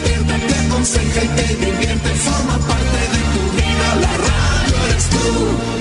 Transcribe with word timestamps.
orienta, 0.00 0.38
te 0.38 0.54
aconseja 0.66 1.24
y 1.24 1.28
te 1.28 1.54
divierte, 1.56 2.08
forma 2.14 2.58
parte 2.58 2.98
de 3.12 3.20
tu 3.32 3.42
vida, 3.56 3.94
la 4.00 4.16
radio 4.16 4.76
eres 4.88 5.06
tú. 5.10 5.72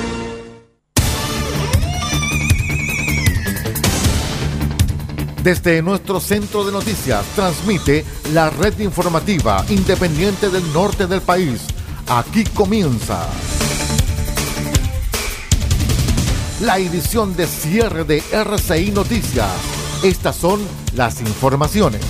Desde 5.43 5.81
nuestro 5.81 6.19
centro 6.19 6.63
de 6.63 6.71
noticias 6.71 7.25
transmite 7.35 8.05
la 8.33 8.51
red 8.51 8.77
informativa 8.79 9.65
independiente 9.69 10.49
del 10.49 10.71
norte 10.71 11.07
del 11.07 11.21
país. 11.21 11.61
Aquí 12.07 12.43
comienza 12.43 13.27
la 16.61 16.77
edición 16.77 17.35
de 17.35 17.47
cierre 17.47 18.03
de 18.03 18.23
RCI 18.31 18.91
Noticias. 18.91 19.49
Estas 20.03 20.35
son 20.35 20.61
las 20.95 21.21
informaciones. 21.21 22.01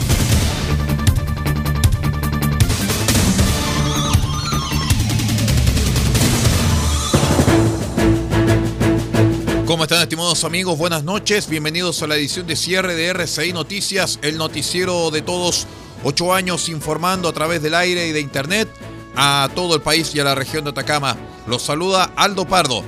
¿Cómo 9.71 9.83
están 9.83 10.01
estimados 10.01 10.43
amigos? 10.43 10.77
Buenas 10.77 11.05
noches, 11.05 11.47
bienvenidos 11.47 12.03
a 12.03 12.07
la 12.07 12.17
edición 12.17 12.45
de 12.45 12.57
cierre 12.57 12.93
de 12.93 13.07
RCI 13.13 13.53
Noticias, 13.53 14.19
el 14.21 14.37
noticiero 14.37 15.11
de 15.11 15.21
todos, 15.21 15.65
ocho 16.03 16.33
años 16.33 16.67
informando 16.67 17.29
a 17.29 17.31
través 17.31 17.63
del 17.63 17.75
aire 17.75 18.05
y 18.05 18.11
de 18.11 18.19
internet 18.19 18.67
a 19.15 19.47
todo 19.55 19.75
el 19.75 19.81
país 19.81 20.13
y 20.13 20.19
a 20.19 20.25
la 20.25 20.35
región 20.35 20.65
de 20.65 20.71
Atacama. 20.71 21.15
Los 21.47 21.61
saluda 21.61 22.11
Aldo 22.17 22.45
Pardo. 22.45 22.83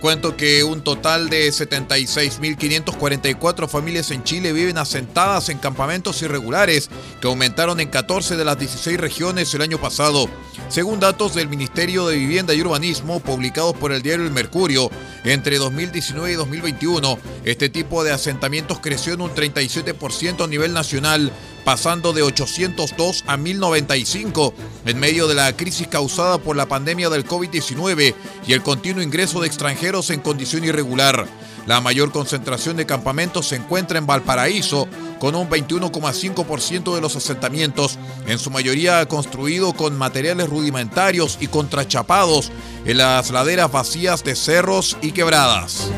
Cuento 0.00 0.36
que 0.36 0.62
un 0.62 0.82
total 0.82 1.28
de 1.28 1.48
76.544 1.48 3.68
familias 3.68 4.12
en 4.12 4.22
Chile 4.22 4.52
viven 4.52 4.78
asentadas 4.78 5.48
en 5.48 5.58
campamentos 5.58 6.22
irregulares 6.22 6.88
que 7.20 7.26
aumentaron 7.26 7.80
en 7.80 7.88
14 7.88 8.36
de 8.36 8.44
las 8.44 8.56
16 8.58 8.96
regiones 8.96 9.52
el 9.54 9.62
año 9.62 9.78
pasado. 9.78 10.30
Según 10.68 11.00
datos 11.00 11.34
del 11.34 11.48
Ministerio 11.48 12.06
de 12.06 12.16
Vivienda 12.16 12.54
y 12.54 12.60
Urbanismo 12.60 13.18
publicados 13.18 13.76
por 13.76 13.90
el 13.90 14.02
diario 14.02 14.24
El 14.24 14.30
Mercurio, 14.30 14.88
entre 15.24 15.58
2019 15.58 16.32
y 16.32 16.36
2021, 16.36 17.18
este 17.44 17.68
tipo 17.68 18.04
de 18.04 18.12
asentamientos 18.12 18.78
creció 18.80 19.14
en 19.14 19.22
un 19.22 19.34
37% 19.34 20.44
a 20.44 20.46
nivel 20.46 20.72
nacional, 20.72 21.32
pasando 21.68 22.14
de 22.14 22.22
802 22.22 23.24
a 23.26 23.36
1095 23.36 24.54
en 24.86 24.98
medio 24.98 25.28
de 25.28 25.34
la 25.34 25.54
crisis 25.54 25.86
causada 25.86 26.38
por 26.38 26.56
la 26.56 26.64
pandemia 26.64 27.10
del 27.10 27.26
COVID-19 27.26 28.14
y 28.46 28.54
el 28.54 28.62
continuo 28.62 29.02
ingreso 29.02 29.42
de 29.42 29.48
extranjeros 29.48 30.08
en 30.08 30.20
condición 30.20 30.64
irregular. 30.64 31.26
La 31.66 31.82
mayor 31.82 32.10
concentración 32.10 32.78
de 32.78 32.86
campamentos 32.86 33.48
se 33.48 33.56
encuentra 33.56 33.98
en 33.98 34.06
Valparaíso, 34.06 34.88
con 35.18 35.34
un 35.34 35.50
21,5% 35.50 36.94
de 36.94 37.02
los 37.02 37.16
asentamientos, 37.16 37.98
en 38.26 38.38
su 38.38 38.50
mayoría 38.50 39.04
construido 39.04 39.74
con 39.74 39.94
materiales 39.94 40.48
rudimentarios 40.48 41.36
y 41.38 41.48
contrachapados 41.48 42.50
en 42.86 42.96
las 42.96 43.30
laderas 43.30 43.70
vacías 43.70 44.24
de 44.24 44.36
cerros 44.36 44.96
y 45.02 45.12
quebradas. 45.12 45.90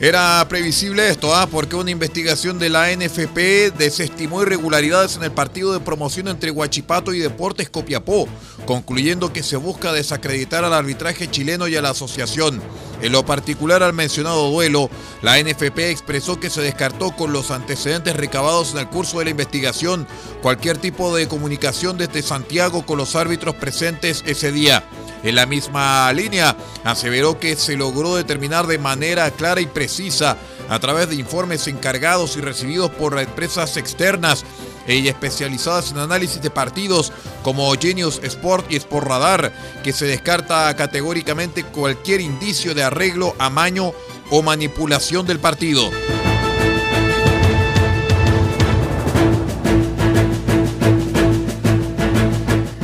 Era 0.00 0.46
previsible 0.48 1.08
esto, 1.08 1.34
¿ah? 1.34 1.48
porque 1.50 1.74
una 1.74 1.90
investigación 1.90 2.60
de 2.60 2.68
la 2.68 2.94
NFP 2.94 3.76
desestimó 3.76 4.42
irregularidades 4.42 5.16
en 5.16 5.24
el 5.24 5.32
partido 5.32 5.72
de 5.72 5.80
promoción 5.80 6.28
entre 6.28 6.52
Huachipato 6.52 7.12
y 7.12 7.18
Deportes 7.18 7.68
Copiapó, 7.68 8.28
concluyendo 8.64 9.32
que 9.32 9.42
se 9.42 9.56
busca 9.56 9.92
desacreditar 9.92 10.64
al 10.64 10.72
arbitraje 10.72 11.28
chileno 11.28 11.66
y 11.66 11.74
a 11.74 11.82
la 11.82 11.90
asociación. 11.90 12.62
En 13.00 13.12
lo 13.12 13.24
particular 13.24 13.82
al 13.82 13.92
mencionado 13.92 14.50
duelo, 14.50 14.90
la 15.22 15.40
NFP 15.40 15.78
expresó 15.90 16.40
que 16.40 16.50
se 16.50 16.62
descartó 16.62 17.12
con 17.12 17.32
los 17.32 17.50
antecedentes 17.50 18.16
recabados 18.16 18.72
en 18.72 18.78
el 18.78 18.88
curso 18.88 19.18
de 19.18 19.26
la 19.26 19.30
investigación 19.30 20.06
cualquier 20.42 20.78
tipo 20.78 21.14
de 21.14 21.28
comunicación 21.28 21.96
desde 21.96 22.22
Santiago 22.22 22.84
con 22.84 22.98
los 22.98 23.14
árbitros 23.14 23.54
presentes 23.54 24.24
ese 24.26 24.50
día. 24.50 24.84
En 25.22 25.34
la 25.34 25.46
misma 25.46 26.12
línea, 26.12 26.56
aseveró 26.84 27.38
que 27.38 27.56
se 27.56 27.76
logró 27.76 28.16
determinar 28.16 28.66
de 28.66 28.78
manera 28.78 29.30
clara 29.30 29.60
y 29.60 29.66
precisa 29.66 30.36
a 30.68 30.78
través 30.78 31.08
de 31.08 31.16
informes 31.16 31.66
encargados 31.66 32.36
y 32.36 32.40
recibidos 32.40 32.90
por 32.90 33.18
empresas 33.18 33.76
externas 33.76 34.44
y 34.86 35.06
especializadas 35.08 35.90
en 35.90 35.98
análisis 35.98 36.40
de 36.40 36.50
partidos 36.50 37.12
como 37.42 37.72
Genius 37.74 38.20
Sport 38.22 38.70
y 38.70 38.76
Sport 38.76 39.06
Radar, 39.06 39.52
que 39.82 39.92
se 39.92 40.06
descarta 40.06 40.74
categóricamente 40.76 41.64
cualquier 41.64 42.20
indicio 42.20 42.74
de 42.74 42.82
arreglo, 42.82 43.34
amaño 43.38 43.92
o 44.30 44.42
manipulación 44.42 45.26
del 45.26 45.38
partido. 45.38 45.90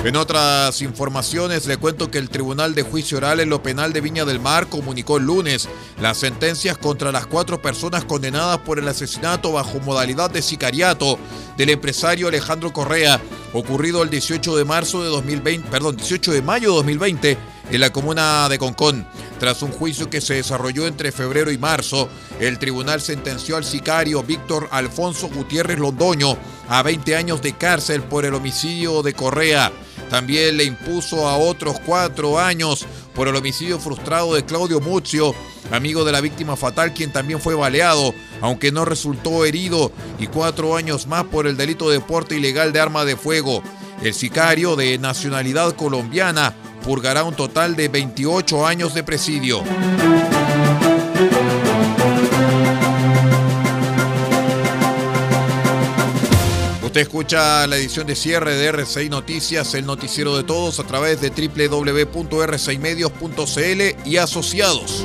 En 0.04 0.16
otras 0.16 0.82
informaciones 0.82 1.64
le 1.64 1.78
cuento 1.78 2.10
que 2.10 2.18
el 2.18 2.28
Tribunal 2.28 2.74
de 2.74 2.82
Juicio 2.82 3.16
Oral 3.16 3.40
en 3.40 3.48
lo 3.48 3.62
Penal 3.62 3.94
de 3.94 4.02
Viña 4.02 4.26
del 4.26 4.38
Mar 4.38 4.66
comunicó 4.66 5.16
el 5.16 5.24
lunes 5.24 5.66
las 5.98 6.18
sentencias 6.18 6.76
contra 6.76 7.10
las 7.10 7.26
cuatro 7.26 7.62
personas 7.62 8.04
condenadas 8.04 8.58
por 8.58 8.78
el 8.78 8.86
asesinato 8.86 9.52
bajo 9.52 9.80
modalidad 9.80 10.28
de 10.30 10.42
sicariato 10.42 11.18
del 11.56 11.70
empresario 11.70 12.28
Alejandro 12.28 12.70
Correa, 12.70 13.18
ocurrido 13.54 14.02
el 14.02 14.10
18 14.10 14.54
de 14.58 14.64
marzo 14.66 15.02
de 15.02 15.08
2020, 15.08 15.70
perdón, 15.70 15.96
18 15.96 16.32
de 16.32 16.42
mayo 16.42 16.68
de 16.68 16.76
2020 16.76 17.38
en 17.70 17.80
la 17.80 17.90
comuna 17.90 18.46
de 18.50 18.58
Concón. 18.58 19.06
Tras 19.38 19.62
un 19.62 19.72
juicio 19.72 20.10
que 20.10 20.20
se 20.20 20.34
desarrolló 20.34 20.86
entre 20.86 21.12
febrero 21.12 21.50
y 21.50 21.56
marzo, 21.56 22.10
el 22.40 22.58
tribunal 22.58 23.00
sentenció 23.00 23.56
al 23.56 23.64
sicario 23.64 24.22
Víctor 24.22 24.68
Alfonso 24.70 25.28
Gutiérrez 25.28 25.78
Londoño 25.78 26.36
a 26.68 26.82
20 26.82 27.16
años 27.16 27.40
de 27.40 27.54
cárcel 27.54 28.02
por 28.02 28.26
el 28.26 28.34
homicidio 28.34 29.02
de 29.02 29.14
Correa. 29.14 29.72
También 30.14 30.56
le 30.56 30.62
impuso 30.62 31.26
a 31.26 31.36
otros 31.36 31.80
cuatro 31.84 32.38
años 32.38 32.86
por 33.16 33.26
el 33.26 33.34
homicidio 33.34 33.80
frustrado 33.80 34.32
de 34.32 34.44
Claudio 34.44 34.80
Muzio, 34.80 35.34
amigo 35.72 36.04
de 36.04 36.12
la 36.12 36.20
víctima 36.20 36.54
fatal, 36.54 36.94
quien 36.94 37.10
también 37.10 37.40
fue 37.40 37.56
baleado, 37.56 38.14
aunque 38.40 38.70
no 38.70 38.84
resultó 38.84 39.44
herido, 39.44 39.90
y 40.20 40.28
cuatro 40.28 40.76
años 40.76 41.08
más 41.08 41.24
por 41.24 41.48
el 41.48 41.56
delito 41.56 41.90
de 41.90 41.98
porte 41.98 42.36
ilegal 42.36 42.72
de 42.72 42.78
arma 42.78 43.04
de 43.04 43.16
fuego. 43.16 43.60
El 44.04 44.14
sicario, 44.14 44.76
de 44.76 44.98
nacionalidad 44.98 45.74
colombiana, 45.74 46.54
purgará 46.84 47.24
un 47.24 47.34
total 47.34 47.74
de 47.74 47.88
28 47.88 48.68
años 48.68 48.94
de 48.94 49.02
presidio. 49.02 49.64
Usted 56.94 57.08
escucha 57.08 57.66
la 57.66 57.76
edición 57.76 58.06
de 58.06 58.14
cierre 58.14 58.54
de 58.54 58.72
R6 58.72 59.10
Noticias, 59.10 59.74
el 59.74 59.84
noticiero 59.84 60.36
de 60.36 60.44
todos, 60.44 60.78
a 60.78 60.84
través 60.84 61.20
de 61.20 61.30
www.r6medios.cl 61.30 64.08
y 64.08 64.16
asociados. 64.18 65.04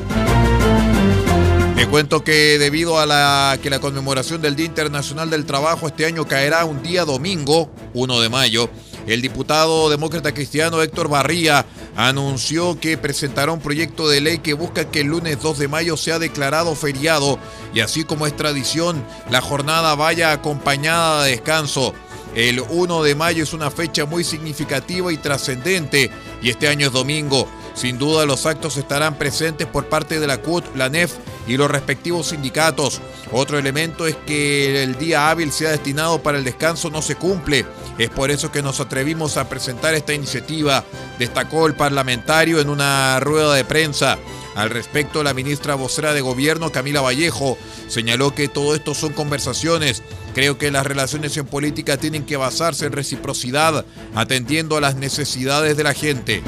Le 1.75 1.87
cuento 1.87 2.23
que 2.23 2.59
debido 2.59 2.99
a 2.99 3.07
la, 3.07 3.57
que 3.63 3.71
la 3.71 3.79
conmemoración 3.79 4.39
del 4.39 4.55
Día 4.55 4.67
Internacional 4.67 5.31
del 5.31 5.47
Trabajo 5.47 5.87
este 5.87 6.05
año 6.05 6.27
caerá 6.27 6.63
un 6.63 6.83
día 6.83 7.05
domingo, 7.05 7.71
1 7.95 8.21
de 8.21 8.29
mayo, 8.29 8.69
el 9.09 9.21
diputado 9.23 9.89
demócrata 9.89 10.35
cristiano 10.35 10.83
Héctor 10.83 11.09
Barría 11.09 11.65
anunció 11.95 12.79
que 12.79 12.95
presentará 12.95 13.51
un 13.51 13.59
proyecto 13.59 14.07
de 14.07 14.21
ley 14.21 14.37
que 14.37 14.53
busca 14.53 14.91
que 14.91 15.01
el 15.01 15.07
lunes 15.07 15.41
2 15.41 15.57
de 15.57 15.67
mayo 15.67 15.97
sea 15.97 16.19
declarado 16.19 16.75
feriado 16.75 17.39
y 17.73 17.79
así 17.79 18.03
como 18.03 18.27
es 18.27 18.35
tradición, 18.35 19.03
la 19.31 19.41
jornada 19.41 19.95
vaya 19.95 20.31
acompañada 20.31 21.23
de 21.23 21.31
descanso. 21.31 21.95
El 22.35 22.61
1 22.61 23.01
de 23.01 23.15
mayo 23.15 23.41
es 23.41 23.53
una 23.53 23.71
fecha 23.71 24.05
muy 24.05 24.23
significativa 24.23 25.11
y 25.11 25.17
trascendente 25.17 26.11
y 26.43 26.49
este 26.51 26.67
año 26.67 26.87
es 26.87 26.93
domingo. 26.93 27.47
Sin 27.73 27.97
duda 27.97 28.25
los 28.25 28.45
actos 28.45 28.77
estarán 28.77 29.17
presentes 29.17 29.67
por 29.67 29.87
parte 29.87 30.19
de 30.19 30.27
la 30.27 30.39
CUT, 30.39 30.75
la 30.75 30.89
NEF 30.89 31.13
y 31.47 31.57
los 31.57 31.71
respectivos 31.71 32.27
sindicatos. 32.27 33.01
Otro 33.31 33.57
elemento 33.57 34.07
es 34.07 34.15
que 34.15 34.83
el 34.83 34.97
día 34.97 35.29
hábil 35.29 35.51
sea 35.51 35.71
destinado 35.71 36.21
para 36.21 36.37
el 36.37 36.43
descanso 36.43 36.89
no 36.89 37.01
se 37.01 37.15
cumple. 37.15 37.65
Es 37.97 38.09
por 38.09 38.31
eso 38.31 38.51
que 38.51 38.61
nos 38.61 38.79
atrevimos 38.79 39.37
a 39.37 39.49
presentar 39.49 39.93
esta 39.93 40.13
iniciativa, 40.13 40.83
destacó 41.17 41.67
el 41.67 41.75
parlamentario 41.75 42.59
en 42.59 42.69
una 42.69 43.19
rueda 43.19 43.53
de 43.53 43.65
prensa. 43.65 44.17
Al 44.55 44.69
respecto, 44.69 45.23
la 45.23 45.33
ministra 45.33 45.75
vocera 45.75 46.13
de 46.13 46.21
Gobierno, 46.21 46.71
Camila 46.71 47.01
Vallejo, 47.01 47.57
señaló 47.87 48.35
que 48.35 48.47
todo 48.47 48.75
esto 48.75 48.93
son 48.93 49.13
conversaciones. 49.13 50.03
Creo 50.33 50.57
que 50.57 50.71
las 50.71 50.85
relaciones 50.85 51.37
en 51.37 51.45
política 51.45 51.97
tienen 51.97 52.25
que 52.25 52.37
basarse 52.37 52.85
en 52.85 52.91
reciprocidad, 52.91 53.85
atendiendo 54.15 54.75
a 54.75 54.81
las 54.81 54.95
necesidades 54.95 55.77
de 55.77 55.83
la 55.83 55.93
gente. 55.93 56.43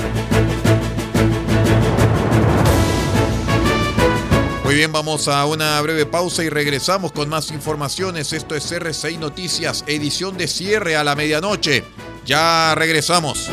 Bien, 4.81 4.91
vamos 4.91 5.27
a 5.27 5.45
una 5.45 5.79
breve 5.81 6.07
pausa 6.07 6.43
y 6.43 6.49
regresamos 6.49 7.11
con 7.11 7.29
más 7.29 7.51
informaciones. 7.51 8.33
Esto 8.33 8.55
es 8.55 8.71
R6 8.71 9.19
Noticias, 9.19 9.83
edición 9.85 10.39
de 10.39 10.47
cierre 10.47 10.95
a 10.95 11.03
la 11.03 11.15
medianoche. 11.15 11.83
Ya 12.25 12.73
regresamos. 12.73 13.51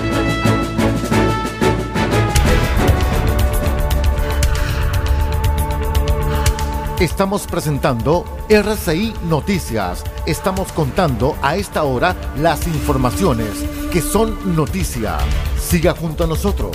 Estamos 6.98 7.46
presentando 7.46 8.24
RCI 8.48 9.12
Noticias. 9.24 10.04
Estamos 10.24 10.72
contando 10.72 11.36
a 11.42 11.56
esta 11.56 11.82
hora 11.82 12.16
las 12.38 12.66
informaciones 12.66 13.50
que 13.92 14.00
son 14.00 14.56
noticia. 14.56 15.18
Siga 15.60 15.92
junto 15.92 16.24
a 16.24 16.26
nosotros. 16.26 16.74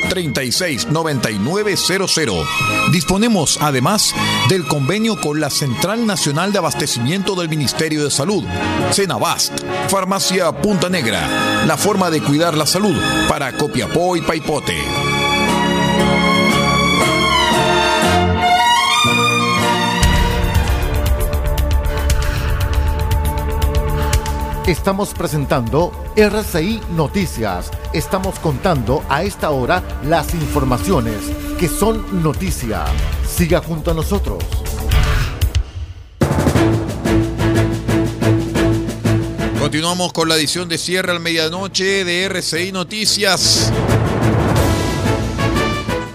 2 0.00 0.08
36 0.08 0.88
9900. 0.88 2.46
Disponemos 2.92 3.58
además 3.60 4.14
del 4.48 4.66
convenio 4.66 5.20
con 5.20 5.40
la 5.40 5.50
Central 5.50 6.06
Nacional 6.06 6.52
de 6.52 6.58
Abastecimiento 6.58 7.34
del 7.34 7.48
Ministerio 7.48 8.04
de 8.04 8.10
Salud, 8.10 8.44
Cenabast, 8.92 9.52
Farmacia 9.88 10.52
Punta 10.52 10.88
Negra, 10.88 11.64
la 11.66 11.76
forma 11.76 12.10
de 12.10 12.20
cuidar 12.20 12.56
la 12.56 12.66
salud 12.66 12.96
para 13.28 13.56
Copiapó 13.56 14.16
y 14.16 14.22
Paipote. 14.22 14.76
Estamos 24.66 25.12
presentando 25.12 25.90
RCI 26.14 26.80
Noticias. 26.94 27.68
Estamos 27.92 28.38
contando 28.38 29.04
a 29.10 29.22
esta 29.22 29.50
hora 29.50 29.82
las 30.04 30.32
informaciones 30.32 31.16
que 31.58 31.68
son 31.68 32.22
noticia. 32.22 32.86
Siga 33.28 33.60
junto 33.60 33.90
a 33.90 33.94
nosotros. 33.94 34.42
Continuamos 39.60 40.14
con 40.14 40.30
la 40.30 40.36
edición 40.36 40.70
de 40.70 40.78
cierre 40.78 41.12
al 41.12 41.20
medianoche 41.20 42.06
de 42.06 42.24
RCI 42.24 42.72
Noticias. 42.72 43.70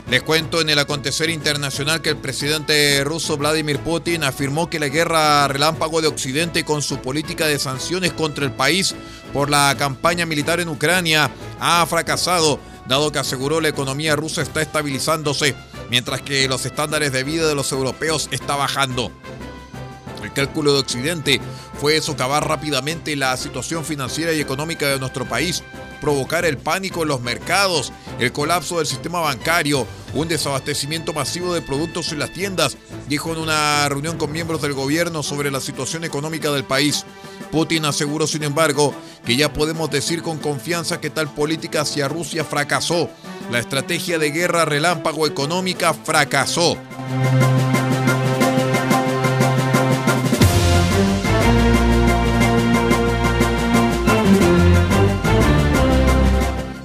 Les 0.09 0.23
cuento 0.23 0.61
en 0.61 0.69
el 0.69 0.79
acontecer 0.79 1.29
internacional 1.29 2.01
que 2.01 2.09
el 2.09 2.17
presidente 2.17 3.03
ruso 3.03 3.35
Vladimir 3.35 3.79
Putin 3.79 4.23
afirmó 4.23 4.69
que 4.69 4.79
la 4.79 4.87
guerra 4.87 5.47
relámpago 5.49 6.01
de 6.01 6.07
Occidente 6.07 6.63
con 6.63 6.81
su 6.81 6.99
política 6.99 7.45
de 7.45 7.59
sanciones 7.59 8.13
contra 8.13 8.45
el 8.45 8.53
país 8.53 8.95
por 9.37 9.51
la 9.51 9.75
campaña 9.77 10.25
militar 10.25 10.59
en 10.59 10.67
Ucrania 10.67 11.29
ha 11.59 11.85
fracasado, 11.85 12.59
dado 12.87 13.11
que 13.11 13.19
aseguró 13.19 13.61
la 13.61 13.67
economía 13.67 14.15
rusa 14.15 14.41
está 14.41 14.63
estabilizándose, 14.63 15.53
mientras 15.91 16.23
que 16.23 16.47
los 16.47 16.65
estándares 16.65 17.11
de 17.11 17.23
vida 17.23 17.47
de 17.47 17.53
los 17.53 17.71
europeos 17.71 18.29
está 18.31 18.55
bajando. 18.55 19.11
El 20.23 20.33
cálculo 20.33 20.73
de 20.73 20.79
Occidente 20.79 21.39
fue 21.79 22.01
socavar 22.01 22.47
rápidamente 22.47 23.15
la 23.15 23.37
situación 23.37 23.85
financiera 23.85 24.33
y 24.33 24.41
económica 24.41 24.87
de 24.87 24.99
nuestro 24.99 25.29
país, 25.29 25.63
provocar 26.01 26.43
el 26.43 26.57
pánico 26.57 27.03
en 27.03 27.09
los 27.09 27.21
mercados, 27.21 27.93
el 28.17 28.31
colapso 28.31 28.79
del 28.79 28.87
sistema 28.87 29.19
bancario, 29.19 29.85
un 30.15 30.27
desabastecimiento 30.27 31.13
masivo 31.13 31.53
de 31.53 31.61
productos 31.61 32.11
en 32.11 32.17
las 32.17 32.33
tiendas, 32.33 32.75
dijo 33.07 33.33
en 33.33 33.37
una 33.37 33.87
reunión 33.87 34.17
con 34.17 34.31
miembros 34.31 34.63
del 34.63 34.73
gobierno 34.73 35.21
sobre 35.21 35.51
la 35.51 35.61
situación 35.61 36.03
económica 36.03 36.49
del 36.51 36.63
país. 36.63 37.05
Putin 37.51 37.85
aseguró, 37.85 38.27
sin 38.27 38.43
embargo, 38.43 38.93
que 39.25 39.35
ya 39.35 39.51
podemos 39.51 39.89
decir 39.89 40.21
con 40.21 40.37
confianza 40.37 40.99
que 40.99 41.09
tal 41.09 41.33
política 41.33 41.81
hacia 41.81 42.07
Rusia 42.07 42.43
fracasó. 42.43 43.09
La 43.51 43.59
estrategia 43.59 44.19
de 44.19 44.31
guerra 44.31 44.65
relámpago 44.65 45.25
económica 45.25 45.93
fracasó. 45.93 46.77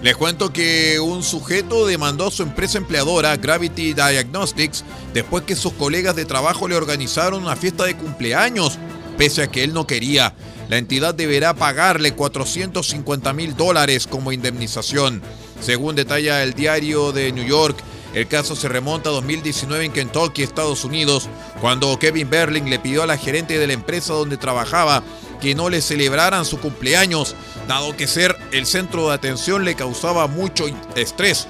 Les 0.03 0.17
cuento 0.17 0.53
que 0.53 0.99
un 0.99 1.23
sujeto 1.23 1.87
demandó 1.87 2.27
a 2.27 2.31
su 2.33 2.43
empresa 2.43 2.77
empleadora, 2.77 3.37
Gravity 3.37 3.95
Diagnostics, 3.95 4.85
después 5.15 5.45
que 5.45 5.55
sus 5.55 5.75
colegas 5.75 6.17
de 6.17 6.25
trabajo 6.25 6.67
le 6.67 6.75
organizaron 6.75 7.45
una 7.45 7.55
fiesta 7.55 7.85
de 7.85 7.97
cumpleaños, 7.97 8.81
pese 9.17 9.43
a 9.43 9.51
que 9.51 9.65
él 9.65 9.73
no 9.73 9.87
quería. 9.87 10.35
La 10.69 10.79
entidad 10.79 11.15
deberá 11.15 11.55
pagarle 11.55 12.15
450 12.15 13.33
mil 13.33 13.57
dólares 13.57 14.07
como 14.07 14.33
indemnización. 14.33 15.23
Según 15.61 15.95
detalla 15.95 16.43
el 16.43 16.55
diario 16.55 17.13
de 17.13 17.31
New 17.33 17.45
York, 17.45 17.77
el 18.15 18.29
caso 18.29 18.55
se 18.55 18.69
remonta 18.69 19.09
a 19.09 19.13
2019 19.13 19.87
en 19.87 19.93
Kentucky, 19.93 20.43
Estados 20.43 20.85
Unidos, 20.85 21.29
cuando 21.61 21.99
Kevin 21.99 22.29
Berling 22.29 22.69
le 22.69 22.79
pidió 22.79 23.03
a 23.03 23.07
la 23.07 23.17
gerente 23.17 23.59
de 23.59 23.67
la 23.67 23.73
empresa 23.73 24.13
donde 24.13 24.37
trabajaba 24.37 25.03
que 25.41 25.55
no 25.55 25.71
le 25.71 25.81
celebraran 25.81 26.45
su 26.45 26.61
cumpleaños, 26.61 27.35
dado 27.67 27.97
que 27.97 28.07
ser 28.07 28.37
el 28.53 28.67
centro 28.67 29.09
de 29.09 29.15
atención 29.15 29.65
le 29.65 29.75
causaba 29.75 30.27
mucho 30.27 30.67
estrés. 30.95 31.49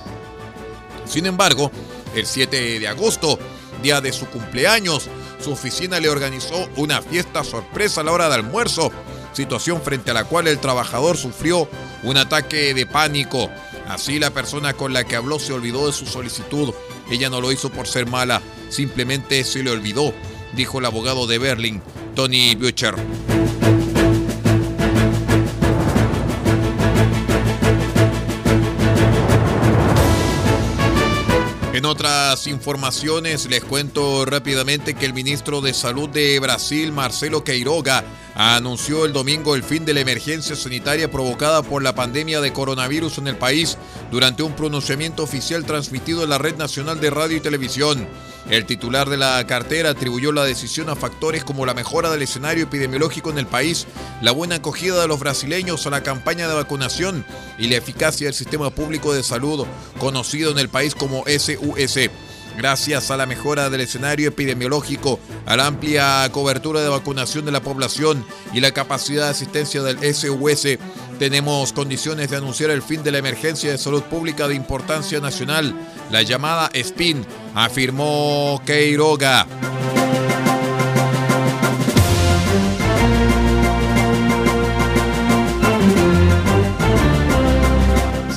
Sin 1.04 1.26
embargo, 1.26 1.70
el 2.14 2.26
7 2.26 2.78
de 2.78 2.88
agosto, 2.88 3.38
día 3.82 4.00
de 4.00 4.12
su 4.12 4.26
cumpleaños, 4.26 5.08
su 5.42 5.52
oficina 5.52 5.98
le 5.98 6.08
organizó 6.08 6.68
una 6.76 7.02
fiesta 7.02 7.42
sorpresa 7.42 8.00
a 8.00 8.04
la 8.04 8.12
hora 8.12 8.28
de 8.28 8.36
almuerzo, 8.36 8.92
situación 9.32 9.82
frente 9.82 10.10
a 10.10 10.14
la 10.14 10.24
cual 10.24 10.46
el 10.46 10.58
trabajador 10.58 11.16
sufrió 11.16 11.68
un 12.02 12.16
ataque 12.16 12.74
de 12.74 12.86
pánico. 12.86 13.50
Así 13.88 14.18
la 14.18 14.30
persona 14.30 14.74
con 14.74 14.92
la 14.92 15.04
que 15.04 15.16
habló 15.16 15.38
se 15.38 15.52
olvidó 15.52 15.86
de 15.86 15.92
su 15.92 16.06
solicitud. 16.06 16.72
Ella 17.10 17.28
no 17.28 17.40
lo 17.40 17.50
hizo 17.50 17.70
por 17.70 17.88
ser 17.88 18.06
mala, 18.06 18.40
simplemente 18.68 19.42
se 19.44 19.62
le 19.62 19.70
olvidó. 19.70 20.14
dijo 20.54 20.78
el 20.78 20.86
abogado 20.86 21.26
de 21.26 21.38
Berlin, 21.38 21.82
Tony 22.14 22.54
Butcher. 22.54 22.94
En 31.82 31.86
otras 31.86 32.46
informaciones 32.46 33.46
les 33.46 33.64
cuento 33.64 34.24
rápidamente 34.24 34.94
que 34.94 35.04
el 35.04 35.12
ministro 35.12 35.60
de 35.60 35.74
Salud 35.74 36.08
de 36.08 36.38
Brasil, 36.38 36.92
Marcelo 36.92 37.42
Queiroga, 37.42 38.04
anunció 38.34 39.04
el 39.04 39.12
domingo 39.12 39.54
el 39.54 39.62
fin 39.62 39.84
de 39.84 39.94
la 39.94 40.00
emergencia 40.00 40.56
sanitaria 40.56 41.10
provocada 41.10 41.62
por 41.62 41.82
la 41.82 41.94
pandemia 41.94 42.40
de 42.40 42.52
coronavirus 42.52 43.18
en 43.18 43.28
el 43.28 43.36
país 43.36 43.78
durante 44.10 44.42
un 44.42 44.54
pronunciamiento 44.54 45.22
oficial 45.22 45.64
transmitido 45.64 46.24
en 46.24 46.30
la 46.30 46.38
Red 46.38 46.56
Nacional 46.56 47.00
de 47.00 47.10
Radio 47.10 47.36
y 47.36 47.40
Televisión. 47.40 48.08
El 48.50 48.66
titular 48.66 49.08
de 49.08 49.16
la 49.16 49.46
cartera 49.46 49.90
atribuyó 49.90 50.32
la 50.32 50.44
decisión 50.44 50.88
a 50.88 50.96
factores 50.96 51.44
como 51.44 51.64
la 51.64 51.74
mejora 51.74 52.10
del 52.10 52.22
escenario 52.22 52.64
epidemiológico 52.64 53.30
en 53.30 53.38
el 53.38 53.46
país, 53.46 53.86
la 54.20 54.32
buena 54.32 54.56
acogida 54.56 55.00
de 55.00 55.08
los 55.08 55.20
brasileños 55.20 55.86
a 55.86 55.90
la 55.90 56.02
campaña 56.02 56.48
de 56.48 56.54
vacunación 56.54 57.24
y 57.58 57.68
la 57.68 57.76
eficacia 57.76 58.26
del 58.26 58.34
sistema 58.34 58.70
público 58.70 59.14
de 59.14 59.22
salud 59.22 59.66
conocido 59.98 60.50
en 60.50 60.58
el 60.58 60.68
país 60.68 60.94
como 60.94 61.24
SUS. 61.26 62.10
Gracias 62.56 63.10
a 63.10 63.16
la 63.16 63.26
mejora 63.26 63.70
del 63.70 63.80
escenario 63.80 64.28
epidemiológico, 64.28 65.18
a 65.46 65.56
la 65.56 65.66
amplia 65.66 66.28
cobertura 66.32 66.80
de 66.80 66.88
vacunación 66.88 67.44
de 67.44 67.52
la 67.52 67.62
población 67.62 68.24
y 68.52 68.60
la 68.60 68.72
capacidad 68.72 69.24
de 69.24 69.30
asistencia 69.30 69.82
del 69.82 69.98
SUS, 70.14 70.78
tenemos 71.18 71.72
condiciones 71.72 72.30
de 72.30 72.36
anunciar 72.36 72.70
el 72.70 72.82
fin 72.82 73.02
de 73.02 73.12
la 73.12 73.18
emergencia 73.18 73.70
de 73.70 73.78
salud 73.78 74.02
pública 74.02 74.48
de 74.48 74.54
importancia 74.54 75.20
nacional, 75.20 75.74
la 76.10 76.22
llamada 76.22 76.70
SPIN, 76.74 77.24
afirmó 77.54 78.60
Queiroga. 78.66 79.46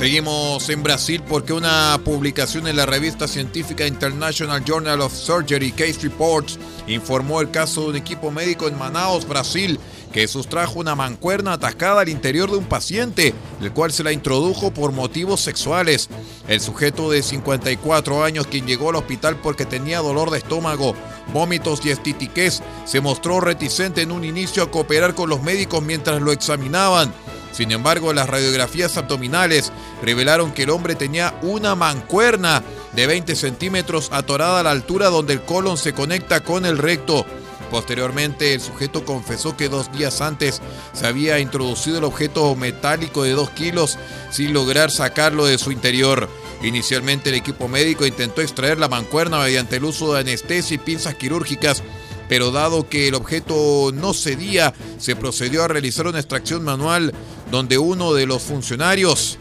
Seguimos 0.06 0.68
en 0.68 0.84
Brasil 0.84 1.20
porque 1.28 1.52
una 1.52 2.00
publicación 2.04 2.68
en 2.68 2.76
la 2.76 2.86
revista 2.86 3.26
científica 3.26 3.88
International 3.88 4.64
Journal 4.64 5.00
of 5.00 5.12
Surgery 5.12 5.72
Case 5.72 5.98
Reports 6.00 6.60
informó 6.86 7.40
el 7.40 7.50
caso 7.50 7.82
de 7.82 7.88
un 7.88 7.96
equipo 7.96 8.30
médico 8.30 8.68
en 8.68 8.78
Manaus, 8.78 9.26
Brasil, 9.26 9.80
que 10.12 10.28
sustrajo 10.28 10.78
una 10.78 10.94
mancuerna 10.94 11.54
atascada 11.54 12.02
al 12.02 12.08
interior 12.08 12.48
de 12.48 12.56
un 12.56 12.66
paciente, 12.66 13.34
el 13.60 13.72
cual 13.72 13.90
se 13.90 14.04
la 14.04 14.12
introdujo 14.12 14.70
por 14.70 14.92
motivos 14.92 15.40
sexuales. 15.40 16.08
El 16.46 16.60
sujeto 16.60 17.10
de 17.10 17.24
54 17.24 18.22
años, 18.22 18.46
quien 18.46 18.64
llegó 18.64 18.90
al 18.90 18.96
hospital 18.96 19.40
porque 19.42 19.66
tenía 19.66 19.98
dolor 19.98 20.30
de 20.30 20.38
estómago, 20.38 20.94
vómitos 21.32 21.84
y 21.84 21.90
estitiquez, 21.90 22.62
se 22.84 23.00
mostró 23.00 23.40
reticente 23.40 24.02
en 24.02 24.12
un 24.12 24.22
inicio 24.22 24.62
a 24.62 24.70
cooperar 24.70 25.16
con 25.16 25.28
los 25.28 25.42
médicos 25.42 25.82
mientras 25.82 26.22
lo 26.22 26.30
examinaban. 26.30 27.12
Sin 27.56 27.72
embargo, 27.72 28.12
las 28.12 28.28
radiografías 28.28 28.98
abdominales 28.98 29.72
revelaron 30.02 30.52
que 30.52 30.64
el 30.64 30.70
hombre 30.70 30.94
tenía 30.94 31.34
una 31.40 31.74
mancuerna 31.74 32.62
de 32.92 33.06
20 33.06 33.34
centímetros 33.34 34.10
atorada 34.12 34.60
a 34.60 34.62
la 34.62 34.72
altura 34.72 35.08
donde 35.08 35.32
el 35.32 35.42
colon 35.42 35.78
se 35.78 35.94
conecta 35.94 36.42
con 36.42 36.66
el 36.66 36.76
recto. 36.76 37.24
Posteriormente, 37.70 38.52
el 38.52 38.60
sujeto 38.60 39.06
confesó 39.06 39.56
que 39.56 39.70
dos 39.70 39.90
días 39.90 40.20
antes 40.20 40.60
se 40.92 41.06
había 41.06 41.38
introducido 41.38 41.96
el 41.96 42.04
objeto 42.04 42.54
metálico 42.56 43.22
de 43.22 43.32
2 43.32 43.48
kilos 43.50 43.98
sin 44.30 44.52
lograr 44.52 44.90
sacarlo 44.90 45.46
de 45.46 45.56
su 45.56 45.72
interior. 45.72 46.28
Inicialmente, 46.62 47.30
el 47.30 47.36
equipo 47.36 47.68
médico 47.68 48.04
intentó 48.04 48.42
extraer 48.42 48.78
la 48.78 48.88
mancuerna 48.88 49.38
mediante 49.38 49.76
el 49.76 49.84
uso 49.84 50.12
de 50.12 50.20
anestesia 50.20 50.74
y 50.74 50.78
pinzas 50.78 51.14
quirúrgicas, 51.14 51.82
pero 52.28 52.50
dado 52.50 52.88
que 52.88 53.08
el 53.08 53.14
objeto 53.14 53.92
no 53.94 54.12
cedía, 54.12 54.74
se 54.98 55.16
procedió 55.16 55.64
a 55.64 55.68
realizar 55.68 56.06
una 56.06 56.18
extracción 56.18 56.64
manual 56.64 57.12
donde 57.50 57.78
uno 57.78 58.12
de 58.12 58.26
los 58.26 58.42
funcionarios 58.42 59.38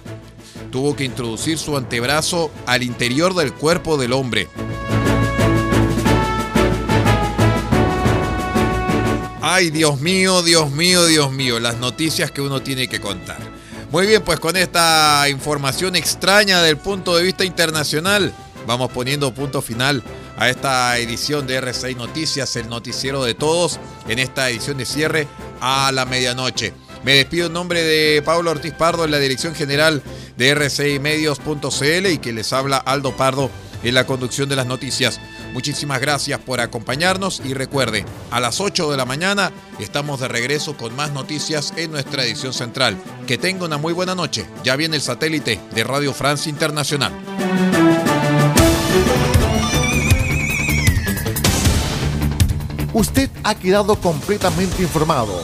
tuvo 0.71 0.95
que 0.95 1.03
introducir 1.03 1.57
su 1.57 1.77
antebrazo 1.77 2.51
al 2.65 2.83
interior 2.83 3.33
del 3.33 3.53
cuerpo 3.53 3.97
del 3.97 4.13
hombre. 4.13 4.47
Ay, 9.41 9.69
Dios 9.69 10.01
mío, 10.01 10.41
Dios 10.41 10.71
mío, 10.71 11.05
Dios 11.05 11.31
mío, 11.31 11.59
las 11.59 11.77
noticias 11.77 12.31
que 12.31 12.41
uno 12.41 12.61
tiene 12.61 12.87
que 12.87 12.99
contar. 12.99 13.37
Muy 13.91 14.07
bien, 14.07 14.23
pues 14.23 14.39
con 14.39 14.57
esta 14.57 15.29
información 15.29 15.95
extraña 15.95 16.61
del 16.61 16.77
punto 16.77 17.15
de 17.15 17.23
vista 17.23 17.45
internacional, 17.45 18.33
vamos 18.67 18.91
poniendo 18.91 19.33
punto 19.33 19.61
final 19.61 20.03
a 20.37 20.49
esta 20.49 20.97
edición 20.97 21.47
de 21.47 21.61
R6 21.61 21.95
Noticias, 21.95 22.55
el 22.55 22.67
noticiero 22.67 23.23
de 23.23 23.35
todos, 23.35 23.79
en 24.09 24.19
esta 24.19 24.49
edición 24.49 24.77
de 24.77 24.85
cierre 24.85 25.27
a 25.61 25.91
la 25.93 26.05
medianoche. 26.05 26.73
Me 27.05 27.13
despido 27.13 27.45
en 27.45 27.53
nombre 27.53 27.83
de 27.83 28.23
Pablo 28.23 28.49
Ortiz 28.49 28.73
Pardo 28.73 29.05
en 29.05 29.11
la 29.11 29.19
dirección 29.19 29.53
general 29.53 30.01
de 30.37 30.57
r6medios.cl 30.57 32.07
y 32.07 32.17
que 32.17 32.33
les 32.33 32.51
habla 32.51 32.77
Aldo 32.77 33.15
Pardo 33.15 33.51
en 33.83 33.93
la 33.93 34.07
conducción 34.07 34.49
de 34.49 34.55
las 34.55 34.65
noticias. 34.65 35.21
Muchísimas 35.53 36.01
gracias 36.01 36.39
por 36.39 36.59
acompañarnos 36.61 37.43
y 37.45 37.53
recuerde, 37.53 38.05
a 38.31 38.39
las 38.39 38.59
8 38.59 38.89
de 38.89 38.97
la 38.97 39.05
mañana 39.05 39.51
estamos 39.77 40.19
de 40.19 40.29
regreso 40.29 40.75
con 40.77 40.95
más 40.95 41.11
noticias 41.11 41.73
en 41.77 41.91
nuestra 41.91 42.23
edición 42.23 42.53
central. 42.53 42.97
Que 43.27 43.37
tenga 43.37 43.65
una 43.65 43.77
muy 43.77 43.93
buena 43.93 44.15
noche. 44.15 44.47
Ya 44.63 44.75
viene 44.75 44.95
el 44.95 45.03
satélite 45.03 45.59
de 45.75 45.83
Radio 45.83 46.11
Francia 46.11 46.49
Internacional. 46.49 47.13
Usted 52.93 53.29
ha 53.43 53.53
quedado 53.53 53.95
completamente 54.01 54.81
informado. 54.81 55.43